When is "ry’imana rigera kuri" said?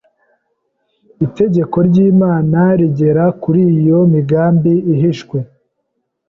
1.87-3.61